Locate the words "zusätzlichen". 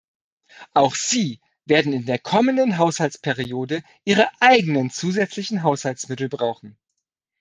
4.89-5.61